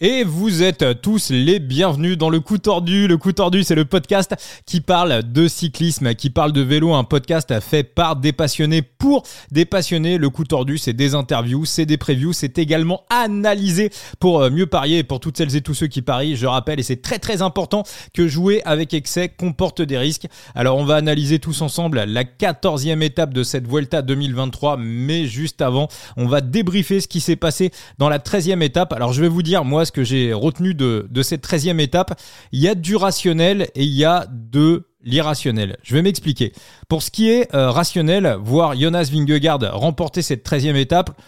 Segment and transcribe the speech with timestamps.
[0.00, 3.08] Et vous êtes tous les bienvenus dans le coup tordu.
[3.08, 7.02] Le coup tordu, c'est le podcast qui parle de cyclisme, qui parle de vélo, un
[7.02, 10.16] podcast fait par des passionnés pour des passionnés.
[10.16, 13.90] Le coup tordu, c'est des interviews, c'est des previews, c'est également analysé
[14.20, 15.02] pour euh, mieux parier.
[15.02, 17.82] Pour toutes celles et tous ceux qui parient, je rappelle, et c'est très très important
[18.14, 20.28] que jouer avec excès comporte des risques.
[20.54, 25.60] Alors on va analyser tous ensemble la quatorzième étape de cette Vuelta 2023, mais juste
[25.60, 28.92] avant, on va débriefer ce qui s'est passé dans la treizième étape.
[28.92, 32.18] Alors je vais vous dire, moi, ce que j'ai retenu de, cette 13e étape,
[32.52, 35.76] il y a du rationnel et il y a de l'irrationnel.
[35.82, 36.52] Je vais m'expliquer.
[36.88, 41.18] Pour ce qui est euh, rationnel, voir Jonas Vingegaard remporter cette 13e étape,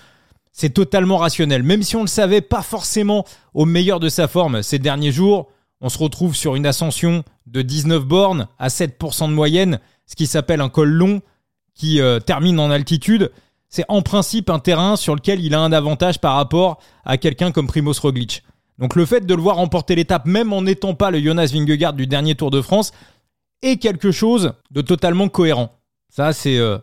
[0.52, 1.62] c'est totalement rationnel.
[1.62, 5.12] Même si on ne le savait pas forcément au meilleur de sa forme ces derniers
[5.12, 5.48] jours,
[5.80, 10.27] on se retrouve sur une ascension de 19 bornes à 7% de moyenne, ce qui
[10.27, 11.23] s'appelle un col long
[11.74, 13.30] qui euh, termine en altitude.
[13.68, 17.52] C'est en principe un terrain sur lequel il a un avantage par rapport à quelqu'un
[17.52, 18.42] comme Primoz Roglic.
[18.80, 21.93] Donc le fait de le voir remporter l'étape, même en n'étant pas le Jonas Vingegaard
[21.93, 22.93] du dernier Tour de France,
[23.63, 25.71] est quelque chose de totalement cohérent.
[26.09, 26.79] Ça, c'est euh,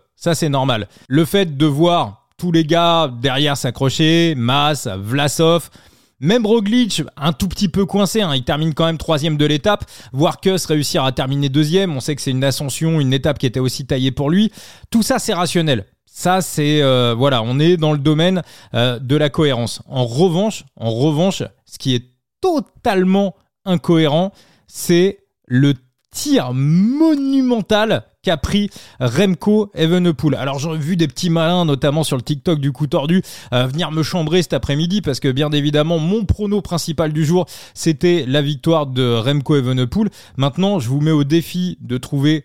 [0.50, 0.88] normal.
[1.10, 5.72] Le fait de voir tous les gars derrière s'accrocher, Mas, Vlasov,
[6.20, 9.86] même Roglic, un tout petit peu coincé, hein, il termine quand même troisième de l'étape.
[10.14, 13.48] Voir Kuss réussir à terminer deuxième, on sait que c'est une ascension, une étape qui
[13.48, 14.52] était aussi taillée pour lui.
[14.92, 15.86] Tout ça, c'est rationnel.
[16.20, 18.42] Ça, c'est euh, voilà, on est dans le domaine
[18.74, 19.84] euh, de la cohérence.
[19.88, 22.06] En revanche, en revanche, ce qui est
[22.42, 24.32] totalement incohérent,
[24.66, 25.76] c'est le
[26.10, 30.34] tir monumental qu'a pris Remco Evenepoel.
[30.34, 33.22] Alors j'ai vu des petits malins, notamment sur le TikTok du coup tordu,
[33.54, 37.46] euh, venir me chambrer cet après-midi parce que bien évidemment mon prono principal du jour
[37.76, 40.10] c'était la victoire de Remco Evenepoel.
[40.36, 42.44] Maintenant je vous mets au défi de trouver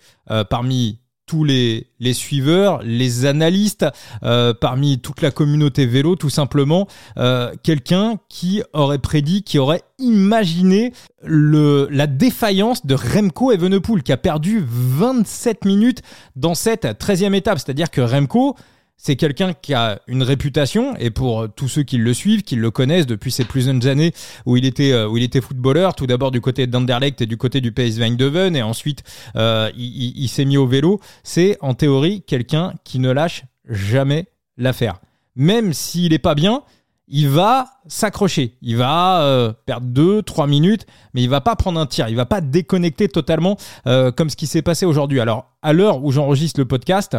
[0.51, 3.87] parmi tous les, les suiveurs, les analystes,
[4.23, 9.83] euh, parmi toute la communauté vélo, tout simplement, euh, quelqu'un qui aurait prédit, qui aurait
[9.99, 10.93] imaginé
[11.23, 16.03] le, la défaillance de Remco Evenepoel, qui a perdu 27 minutes
[16.37, 17.59] dans cette 13e étape.
[17.59, 18.57] C'est-à-dire que Remco,
[19.05, 22.71] c'est quelqu'un qui a une réputation et pour tous ceux qui le suivent, qui le
[22.71, 24.13] connaissent depuis ses plus jeunes années
[24.47, 27.37] où il était euh, où il était footballeur, tout d'abord du côté d'Anderlecht et du
[27.37, 29.03] côté du PSV Eindhoven et ensuite
[29.35, 31.01] euh, il, s'est mis au vélo.
[31.25, 34.27] C'est en théorie quelqu'un qui ne lâche jamais
[34.57, 35.01] l'affaire,
[35.35, 36.63] même s'il est pas bien.
[37.09, 39.89] Il va s'accrocher, il va euh, perdre
[40.23, 44.31] 2-3 minutes, mais il va pas prendre un tir, il va pas déconnecter totalement comme
[44.31, 45.19] ce qui s'est passé aujourd'hui.
[45.21, 47.17] Alors, à l'heure où j'enregistre le podcast,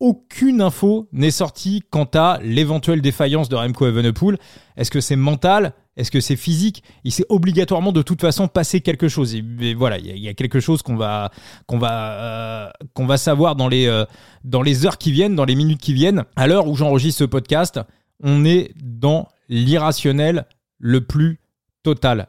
[0.00, 4.38] aucune info n'est sortie quant à l'éventuelle défaillance de Remco Evenepoel.
[4.76, 5.72] Est-ce que c'est mental?
[5.96, 6.82] Est-ce que c'est physique?
[7.04, 9.34] Il s'est obligatoirement de toute façon passé quelque chose.
[9.34, 11.30] Et, voilà, il y, a quelque chose qu'on va
[11.66, 14.04] qu'on va euh, qu'on va savoir dans les euh,
[14.44, 16.24] dans les heures qui viennent, dans les minutes qui viennent.
[16.36, 17.80] À l'heure où j'enregistre ce podcast,
[18.22, 20.44] on est dans l'irrationnel
[20.78, 21.40] le plus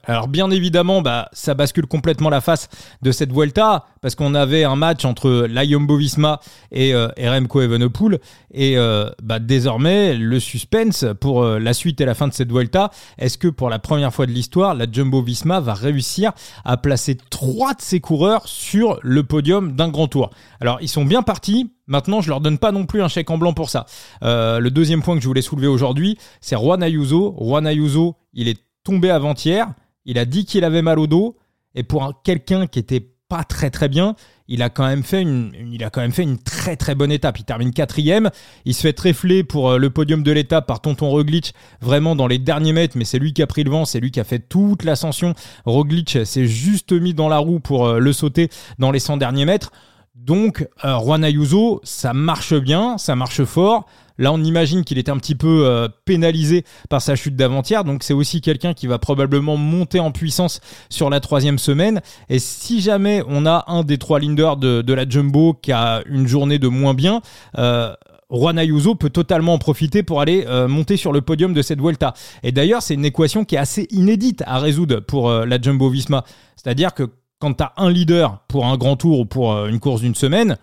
[0.05, 2.69] Alors bien évidemment, bah, ça bascule complètement la face
[3.01, 6.39] de cette Vuelta parce qu'on avait un match entre la Jumbo-Visma
[6.71, 8.19] et, euh, Remco Evenepoel
[8.53, 12.51] et euh, bah, désormais le suspense pour euh, la suite et la fin de cette
[12.51, 12.91] Vuelta.
[13.17, 16.31] Est-ce que pour la première fois de l'histoire, la Jumbo-Visma va réussir
[16.63, 20.29] à placer trois de ses coureurs sur le podium d'un grand tour?
[20.59, 21.71] Alors ils sont bien partis.
[21.89, 23.85] Maintenant, je leur donne pas non plus un chèque en blanc pour ça.
[24.21, 27.33] le deuxième point que je voulais soulever aujourd'hui, c'est Juan Ayuso.
[27.39, 29.67] Juan Ayuso, il est tombé avant-hier.
[30.05, 31.35] Il a dit qu'il avait mal au dos.
[31.75, 34.15] Et pour quelqu'un qui était pas très très bien,
[34.47, 37.11] il a quand même fait une, il a quand même fait une très très bonne
[37.11, 37.37] étape.
[37.37, 38.29] Il termine quatrième.
[38.63, 42.27] Il se fait tréfler pour euh, le podium de l'étape par Tonton Roglic, vraiment dans
[42.27, 44.23] les derniers mètres, mais c'est lui qui a pris le vent, c'est lui qui a
[44.23, 45.33] fait toute l'ascension.
[45.65, 48.49] Roglic s'est juste mis dans la roue pour euh, le sauter
[48.79, 49.73] dans les 100 derniers mètres.
[50.17, 53.85] Donc, euh, Juan Ayuso, ça marche bien, ça marche fort.
[54.17, 57.83] Là, on imagine qu'il était un petit peu euh, pénalisé par sa chute d'avant-hier.
[57.83, 62.01] Donc, c'est aussi quelqu'un qui va probablement monter en puissance sur la troisième semaine.
[62.29, 66.01] Et si jamais on a un des trois linders de, de la Jumbo qui a
[66.07, 67.21] une journée de moins bien,
[67.57, 67.93] euh,
[68.29, 71.79] Juan Ayuso peut totalement en profiter pour aller euh, monter sur le podium de cette
[71.79, 72.13] Vuelta.
[72.43, 75.89] Et d'ailleurs, c'est une équation qui est assez inédite à résoudre pour euh, la Jumbo
[75.89, 76.25] Visma.
[76.55, 80.01] C'est-à-dire que quand tu as un leader pour un grand tour ou pour une course
[80.01, 80.57] d'une semaine,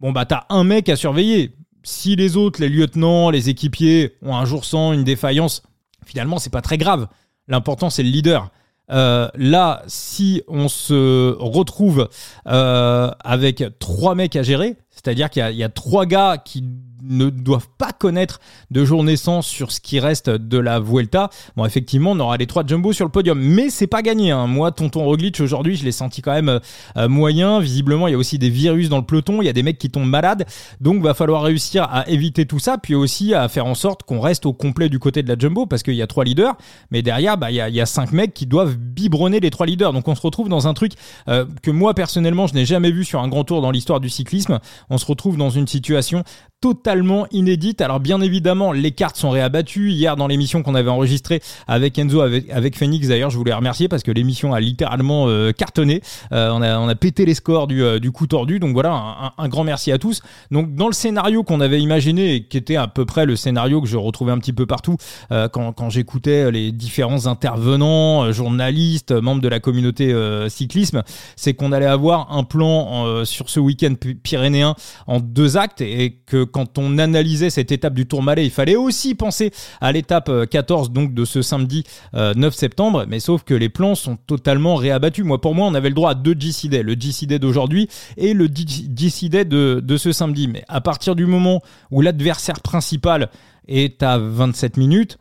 [0.00, 1.54] bon bah tu as un mec à surveiller
[1.88, 5.62] si les autres, les lieutenants, les équipiers ont un jour sans, une défaillance,
[6.04, 7.08] finalement, c'est pas très grave.
[7.48, 8.50] L'important, c'est le leader.
[8.90, 12.08] Euh, là, si on se retrouve
[12.46, 16.64] euh, avec trois mecs à gérer, c'est-à-dire qu'il y, a trois gars qui
[17.08, 18.40] ne doivent pas connaître
[18.70, 21.30] de journée sans sur ce qui reste de la Vuelta.
[21.56, 24.30] Bon, effectivement, on aura les trois jumbo sur le podium, mais c'est pas gagné.
[24.30, 24.46] Hein.
[24.46, 26.60] Moi, tonton Roglic aujourd'hui, je l'ai senti quand même
[26.96, 27.60] euh, moyen.
[27.60, 29.78] Visiblement, il y a aussi des virus dans le peloton, il y a des mecs
[29.78, 30.46] qui tombent malades,
[30.80, 34.20] donc va falloir réussir à éviter tout ça, puis aussi à faire en sorte qu'on
[34.20, 36.56] reste au complet du côté de la jumbo, parce qu'il y a trois leaders,
[36.90, 39.66] mais derrière, bah, il y a, y a cinq mecs qui doivent biberonner les trois
[39.66, 39.92] leaders.
[39.92, 40.92] Donc on se retrouve dans un truc
[41.28, 44.08] euh, que moi personnellement, je n'ai jamais vu sur un grand tour dans l'histoire du
[44.08, 44.58] cyclisme.
[44.90, 46.24] On se retrouve dans une situation
[46.60, 46.97] totalement
[47.30, 47.80] inédite.
[47.80, 49.90] Alors bien évidemment, les cartes sont réabattues.
[49.90, 54.02] Hier dans l'émission qu'on avait enregistrée avec Enzo, avec, Phoenix d'ailleurs, je voulais remercier parce
[54.02, 56.00] que l'émission a littéralement euh, cartonné.
[56.32, 58.58] Euh, on, a, on a pété les scores du, euh, du coup tordu.
[58.60, 60.22] Donc voilà, un, un, grand merci à tous.
[60.50, 63.80] Donc dans le scénario qu'on avait imaginé et qui était à peu près le scénario
[63.80, 64.96] que je retrouvais un petit peu partout
[65.30, 70.14] quand, quand j'écoutais les différents intervenants, journalistes, membres de la communauté
[70.48, 71.02] cyclisme,
[71.36, 74.74] c'est qu'on allait avoir un plan sur ce week-end pyrénéen
[75.06, 79.14] en deux actes et que quand on analysait cette étape du Tourmalet, il fallait aussi
[79.14, 79.50] penser
[79.80, 83.68] à l'étape 14 euh, donc de ce samedi 9 euh, septembre, mais sauf que les
[83.68, 85.24] plans sont totalement réabattus.
[85.24, 87.88] Moi, pour moi, on avait le droit à deux GC Day, le GC Day d'aujourd'hui
[88.16, 90.48] et le GC Day de, de ce samedi.
[90.48, 93.28] Mais à partir du moment où l'adversaire principal
[93.66, 95.18] est à 27 minutes,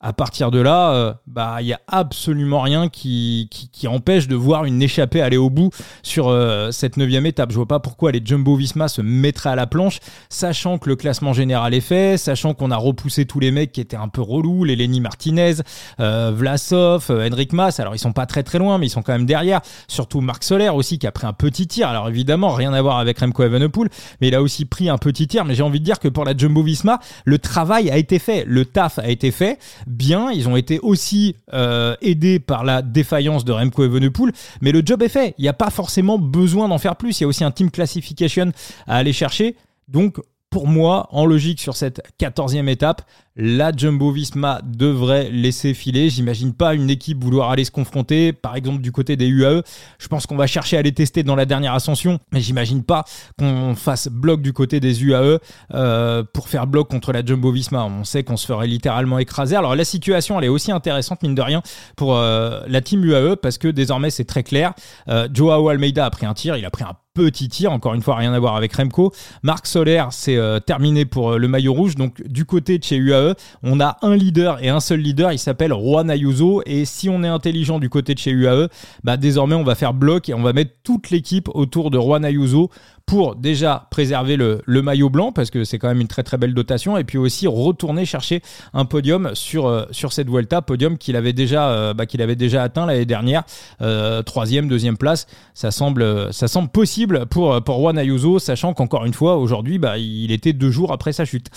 [0.00, 4.36] à partir de là, euh, bah il y a absolument rien qui, qui, empêche de
[4.36, 5.70] voir une échappée aller au bout
[6.02, 7.50] sur euh, cette neuvième étape.
[7.50, 9.98] Je vois pas pourquoi les Jumbo Visma se mettraient à la planche,
[10.28, 13.80] sachant que le classement général est fait, sachant qu'on a repoussé tous les mecs qui
[13.80, 15.54] étaient un peu relous, les Lenny Martinez,
[15.98, 17.80] euh, Vlasov, Henrik Mas.
[17.80, 19.62] Alors ils sont pas très très loin, mais ils sont quand même derrière.
[19.88, 21.88] Surtout Marc Soler aussi qui a pris un petit tir.
[21.88, 23.88] Alors évidemment rien à voir avec Remco Evenepoel,
[24.20, 25.44] mais il a aussi pris un petit tir.
[25.44, 28.44] Mais j'ai envie de dire que pour la Jumbo Visma, le travail a été fait,
[28.46, 30.30] le taf a été fait bien.
[30.30, 35.02] Ils ont été aussi euh, aidés par la défaillance de Remco Evenepoel, mais le job
[35.02, 35.34] est fait.
[35.38, 37.20] Il n'y a pas forcément besoin d'en faire plus.
[37.20, 38.52] Il y a aussi un team classification
[38.86, 39.56] à aller chercher.
[39.88, 40.20] Donc
[40.50, 43.02] pour moi, en logique sur cette quatorzième étape,
[43.38, 46.10] la Jumbo Visma devrait laisser filer.
[46.10, 49.62] J'imagine pas une équipe vouloir aller se confronter, par exemple du côté des UAE.
[49.98, 53.04] Je pense qu'on va chercher à les tester dans la dernière ascension, mais j'imagine pas
[53.38, 55.38] qu'on fasse bloc du côté des UAE
[55.72, 57.84] euh, pour faire bloc contre la Jumbo Visma.
[57.84, 59.54] On sait qu'on se ferait littéralement écraser.
[59.54, 61.62] Alors la situation, elle est aussi intéressante mine de rien
[61.96, 64.72] pour euh, la team UAE parce que désormais c'est très clair.
[65.08, 68.02] Euh, Joao Almeida a pris un tir, il a pris un petit tir, encore une
[68.02, 69.12] fois rien à voir avec Remco.
[69.42, 71.96] Marc Soler, c'est euh, terminé pour le maillot rouge.
[71.96, 73.27] Donc du côté de chez UAE,
[73.62, 76.62] on a un leader et un seul leader, il s'appelle Juan Ayuso.
[76.66, 78.68] Et si on est intelligent du côté de chez UAE,
[79.04, 82.24] bah désormais on va faire bloc et on va mettre toute l'équipe autour de Juan
[82.24, 82.70] Ayuso
[83.08, 86.52] pour déjà préserver le, maillot blanc parce que c'est quand même une très très belle
[86.52, 88.42] dotation et puis aussi retourner chercher
[88.74, 92.36] un podium sur, euh, sur cette Vuelta, podium qu'il avait déjà euh, bah, qu'il avait
[92.36, 93.44] déjà atteint l'année dernière,
[93.80, 99.06] euh, troisième, deuxième place, ça semble ça semble possible pour pour Juan Ayuso, sachant qu'encore
[99.06, 101.48] une fois aujourd'hui bah, il était deux jours après sa chute.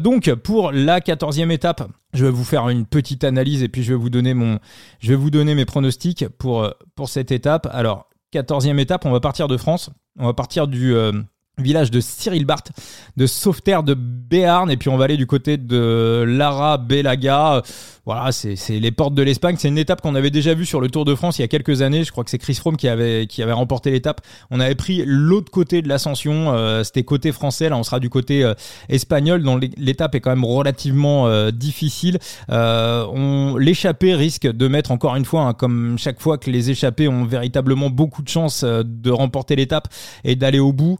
[0.00, 3.92] donc pour la quatorzième étape, je vais vous faire une petite analyse et puis je
[3.92, 4.58] vais vous donner mon
[5.00, 7.68] je vais vous donner mes pronostics pour pour cette étape.
[7.72, 9.90] Alors 14e étape, on va partir de France.
[10.18, 11.12] On va partir du euh,
[11.58, 12.70] village de Cyril Barth,
[13.16, 17.62] de Sauveterre de Béarn, et puis on va aller du côté de Lara Belaga.
[18.06, 19.56] Voilà, c'est les portes de l'Espagne.
[19.58, 21.48] C'est une étape qu'on avait déjà vue sur le Tour de France il y a
[21.48, 22.04] quelques années.
[22.04, 24.20] Je crois que c'est Chris Froome qui avait, qui avait remporté l'étape.
[24.50, 26.52] On avait pris l'autre côté de l'ascension.
[26.52, 27.70] Euh, C'était côté français.
[27.70, 28.52] Là, on sera du côté euh,
[28.90, 32.18] espagnol, dont l'étape est quand même relativement euh, difficile.
[32.50, 36.70] Euh, on L'échappée risque de mettre encore une fois, hein, comme chaque fois que les
[36.70, 39.88] échappés ont véritablement beaucoup de chance de remporter l'étape
[40.24, 40.98] et d'aller au bout.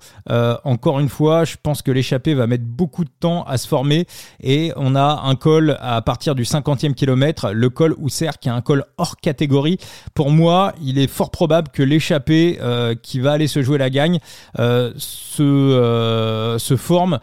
[0.65, 4.07] encore une fois, je pense que l'échappée va mettre beaucoup de temps à se former
[4.43, 8.53] et on a un col à partir du 50e kilomètre, le col Ousser qui est
[8.53, 9.79] un col hors catégorie.
[10.15, 13.91] Pour moi, il est fort probable que l'échappée euh, qui va aller se jouer la
[13.91, 14.19] gagne
[14.59, 17.19] euh, se, euh, se forme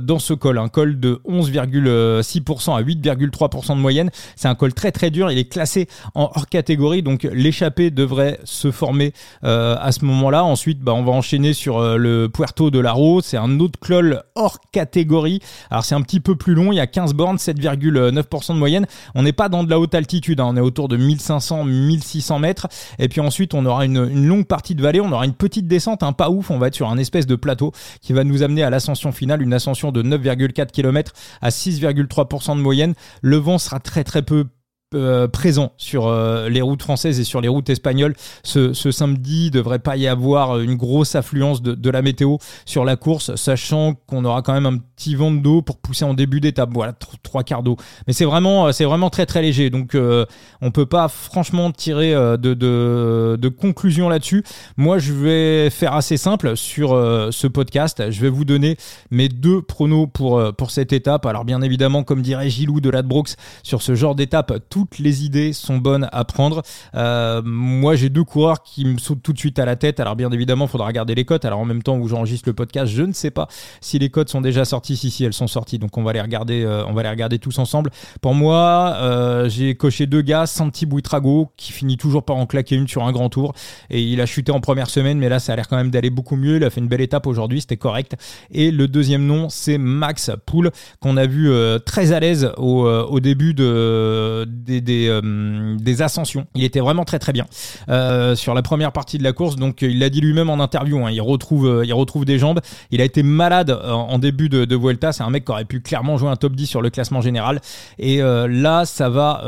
[0.00, 0.58] dans ce col.
[0.58, 4.10] Un col de 11,6% à 8,3% de moyenne.
[4.36, 5.28] C'est un col très très dur.
[5.32, 9.12] Il est classé en hors catégorie, donc l'échappée devrait se former
[9.42, 10.44] à ce moment-là.
[10.44, 13.24] Ensuite, bah, on va enchaîner sur le Puerto de la Rose.
[13.26, 15.40] C'est un autre col hors catégorie.
[15.68, 16.70] Alors c'est un petit peu plus long.
[16.70, 18.86] Il y a 15 bornes, 7,9% de moyenne.
[19.14, 20.40] On n'est pas dans de la haute altitude.
[20.40, 20.46] Hein.
[20.48, 22.68] On est autour de 1500-1600 mètres.
[22.98, 25.00] Et puis ensuite, on aura une, une, longue partie de vallée.
[25.00, 26.50] On aura une petite descente, un pas ouf.
[26.50, 29.42] On va être sur un espèce de plateau qui va nous amener à l'ascension finale,
[29.42, 32.94] une ascension de 9,4 km à 6,3% de moyenne.
[33.20, 34.46] Le vent sera très très peu
[34.94, 38.14] euh, présent sur euh, les routes françaises et sur les routes espagnoles.
[38.42, 42.84] Ce, ce samedi, devrait pas y avoir une grosse affluence de, de la météo sur
[42.84, 46.40] la course, sachant qu'on aura quand même un petit vent d'eau pour pousser en début
[46.40, 46.70] d'étape.
[46.72, 47.76] Voilà, trois quarts d'eau.
[48.06, 49.70] Mais c'est vraiment, c'est vraiment très très léger.
[49.70, 50.26] Donc euh,
[50.60, 54.44] on peut pas franchement tirer de, de, de conclusion là-dessus.
[54.76, 58.10] Moi, je vais faire assez simple sur ce podcast.
[58.10, 58.76] Je vais vous donner
[59.10, 61.26] mes deux pronos pour, pour cette étape.
[61.26, 65.24] Alors bien évidemment, comme dirait Gilou de Ladbrokes, sur ce genre d'étape, tout toutes les
[65.24, 66.62] idées sont bonnes à prendre.
[66.96, 70.00] Euh, moi, j'ai deux coureurs qui me sautent tout de suite à la tête.
[70.00, 71.44] Alors, bien évidemment, il faudra regarder les cotes.
[71.44, 73.46] Alors, en même temps où j'enregistre le podcast, je ne sais pas
[73.80, 74.96] si les cotes sont déjà sorties.
[74.96, 75.78] Si, si, elles sont sorties.
[75.78, 77.90] Donc, on va les regarder, euh, on va les regarder tous ensemble.
[78.20, 80.46] Pour moi, euh, j'ai coché deux gars.
[80.46, 83.54] Santi Buitrago, qui finit toujours par en claquer une sur un grand tour.
[83.88, 86.10] Et il a chuté en première semaine, mais là, ça a l'air quand même d'aller
[86.10, 86.56] beaucoup mieux.
[86.56, 88.16] Il a fait une belle étape aujourd'hui, c'était correct.
[88.50, 91.52] Et le deuxième nom, c'est Max Poul, qu'on a vu
[91.86, 94.44] très à l'aise au, au début de,
[94.80, 96.46] des, euh, des, ascensions.
[96.54, 97.46] Il était vraiment très très bien
[97.88, 99.56] euh, sur la première partie de la course.
[99.56, 101.04] Donc il l'a dit lui-même en interview.
[101.04, 102.60] Hein, il retrouve euh, il retrouve des jambes.
[102.90, 105.12] Il a été malade en, début de, Vuelta.
[105.12, 107.60] C'est un mec qui aurait pu clairement jouer un top 10 sur le classement général.
[107.98, 109.42] Et là ça va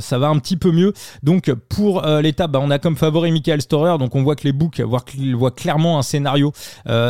[0.00, 0.92] ça va un petit peu mieux.
[1.22, 3.98] Donc pour l'étape, bah, on a comme favori Michael Storer.
[3.98, 6.52] Donc on voit que les books voient, clairement un scénario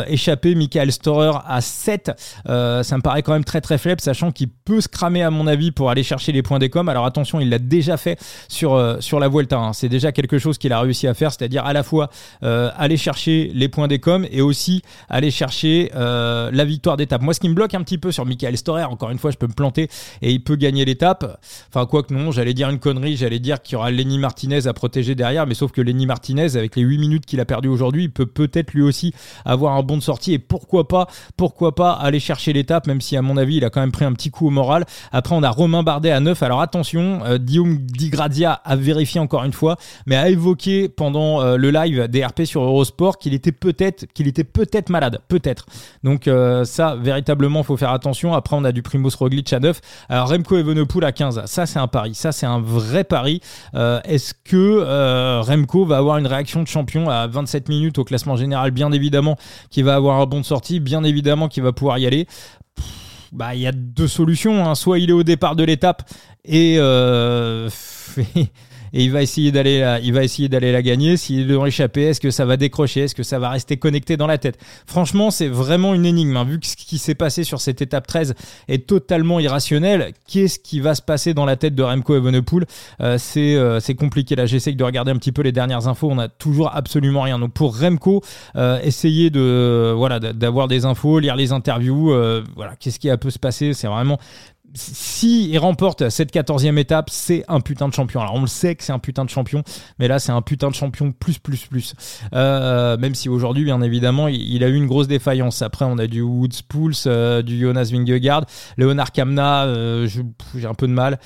[0.07, 0.55] échapper.
[0.55, 2.11] Michael Storer à 7.
[2.45, 5.47] ça me paraît quand même très très faible, sachant qu'il peut se cramer à mon
[5.47, 6.89] avis pour aller chercher les points des coms.
[6.89, 9.57] Alors attention, il l'a déjà fait sur, euh, sur la Vuelta.
[9.57, 9.73] Hein.
[9.73, 12.09] C'est déjà quelque chose qu'il a réussi à faire, c'est-à-dire à la fois
[12.43, 17.21] euh, aller chercher les points des coms et aussi aller chercher euh, la victoire d'étape.
[17.21, 19.37] Moi, ce qui me bloque un petit peu sur Michael Storer, encore une fois, je
[19.37, 19.89] peux me planter
[20.21, 21.39] et il peut gagner l'étape.
[21.69, 24.67] Enfin, quoi que non, j'allais dire une connerie, j'allais dire qu'il y aura Lenny Martinez
[24.67, 27.67] à protéger derrière, mais sauf que Lenny Martinez, avec les 8 minutes qu'il a perdu
[27.67, 29.13] aujourd'hui, il peut peut-être lui aussi
[29.45, 31.07] avoir un bon de sortie et pourquoi pas,
[31.37, 34.05] pourquoi pas aller chercher l'étape, même si à mon avis, il a quand même pris
[34.05, 34.85] un petit coup au moral.
[35.11, 36.41] Après, on a Romain Bardet à 9.
[36.43, 41.57] Alors attention, Guillaume Di Gradia a vérifié encore une fois, mais a évoqué pendant euh,
[41.57, 45.65] le live DRP sur Eurosport qu'il était peut-être qu'il était peut-être malade, peut-être.
[46.03, 48.33] Donc euh, ça, véritablement, faut faire attention.
[48.33, 49.79] Après, on a du Primoz Roglic à 9.
[50.09, 51.45] Alors Remco Evenepoel à 15.
[51.45, 52.15] Ça, c'est un pari.
[52.15, 53.41] Ça, c'est un vrai pari.
[53.75, 58.35] Euh, est-ce que Remco va avoir une réaction de champion à 27 minutes au classement
[58.35, 58.71] général?
[58.71, 59.37] Bien évidemment
[59.69, 60.79] qu'il va avoir un bon de sortie.
[60.79, 62.27] Bien évidemment qu'il va pouvoir y aller
[63.33, 64.65] bah il y a deux solutions.
[64.65, 64.75] Hein.
[64.75, 66.03] Soit il est au départ de l'étape
[66.45, 67.69] et euh,
[68.35, 68.47] et
[69.01, 71.17] il va essayer d'aller la, il va essayer d'aller la gagner.
[71.17, 73.01] S'il doit échapper, est-ce que ça va décrocher?
[73.01, 74.59] Est-ce que ça va rester connecté dans la tête?
[74.85, 76.37] Franchement, c'est vraiment une énigme.
[76.37, 76.43] Hein.
[76.43, 78.35] Vu que ce qui s'est passé sur cette étape 13
[78.67, 82.65] est totalement irrationnel, qu'est-ce qui va se passer dans la tête de Remco Evenepoel?
[83.01, 84.35] Euh, C'est euh, c'est compliqué.
[84.35, 86.09] Là, j'essaye de regarder un petit peu les dernières infos.
[86.11, 87.39] On a toujours absolument rien.
[87.39, 88.21] Donc pour Remco,
[88.55, 92.11] euh, essayer de voilà d'avoir des infos, lire les interviews.
[92.11, 93.73] Euh, voilà, qu'est-ce qui a peut se passer?
[93.73, 94.19] C'est vraiment
[94.75, 98.21] si il remporte cette quatorzième étape, c'est un putain de champion.
[98.21, 99.63] Alors on le sait que c'est un putain de champion,
[99.99, 101.93] mais là c'est un putain de champion plus plus plus.
[102.33, 105.61] Euh, même si aujourd'hui, bien évidemment, il, a eu une grosse défaillance.
[105.61, 108.45] Après, on a du Woods Pools, euh, du Jonas Vingegaard,
[108.77, 111.19] Leonard Kamna, euh, j'ai un peu de mal.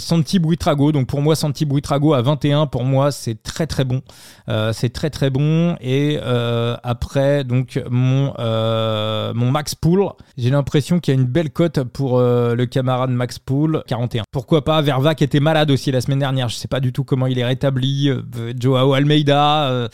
[0.00, 4.02] Santi Buitrago, donc pour moi Santi Buitrago à 21, pour moi c'est très très bon.
[4.72, 5.76] c'est très très bon.
[5.80, 6.18] Et
[6.82, 8.34] après, donc mon
[9.34, 12.64] mon Max Pool, j'ai l'impression qu'il y a une belle cote pour pour euh, le
[12.64, 14.22] camarade Max Pool, 41.
[14.32, 16.48] Pourquoi pas Vervac était malade aussi la semaine dernière.
[16.48, 18.08] Je sais pas du tout comment il est rétabli.
[18.08, 19.86] Euh, Joao Almeida euh,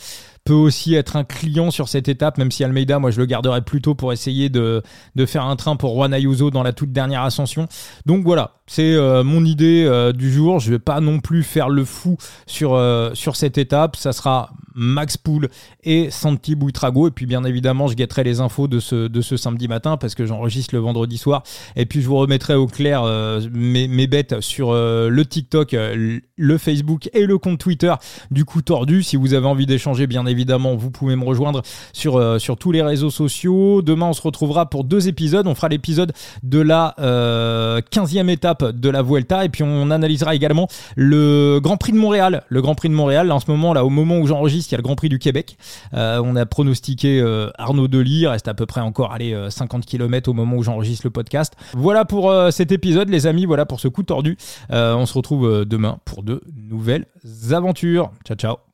[0.47, 3.61] peut aussi être un client sur cette étape, même si Almeida, moi je le garderais
[3.61, 4.81] plutôt pour essayer de,
[5.15, 7.67] de faire un train pour Juan Ayuso dans la toute dernière ascension.
[8.05, 10.59] Donc voilà, c'est mon idée du jour.
[10.59, 12.81] Je vais pas non plus faire le fou sur,
[13.13, 13.95] sur cette étape.
[13.95, 15.49] Ça sera Max Poul
[15.83, 17.07] et Santi Bouitrago.
[17.07, 20.15] Et puis bien évidemment, je guetterai les infos de ce, de ce samedi matin parce
[20.15, 21.43] que j'enregistre le vendredi soir.
[21.75, 25.73] Et puis je vous remettrai au clair euh, mes, mes, bêtes sur euh, le TikTok,
[25.73, 27.93] euh, le Facebook et le compte Twitter
[28.29, 29.01] du coup tordu.
[29.01, 31.61] Si vous avez envie d'échanger, bien évidemment, vous pouvez me rejoindre
[31.93, 33.81] sur, sur tous les réseaux sociaux.
[33.81, 35.47] Demain, on se retrouvera pour deux épisodes.
[35.47, 36.13] On fera l'épisode
[36.43, 41.91] de la 15e étape de la Vuelta et puis on analysera également le Grand Prix
[41.91, 42.43] de Montréal.
[42.49, 44.75] Le Grand Prix de Montréal, en ce moment, là, au moment où j'enregistre, il y
[44.75, 45.57] a le Grand Prix du Québec.
[45.93, 49.81] Euh, on a pronostiqué euh, Arnaud Delis, il reste à peu près encore allez, 50
[49.81, 51.53] euh, km au moment où j'enregistre le podcast.
[51.73, 54.37] Voilà pour cet épisode les amis, voilà pour ce coup tordu.
[54.69, 57.05] on se retrouve demain pour de nouvelles
[57.51, 58.11] aventures.
[58.25, 58.66] Ciao ciao